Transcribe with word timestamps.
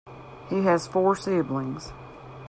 He 0.49 0.63
has 0.63 0.87
four 0.87 1.15
siblings. 1.15 1.93